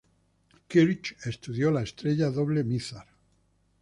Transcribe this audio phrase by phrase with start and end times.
[0.69, 3.05] Kirch Estudió la estrella doble Mizar.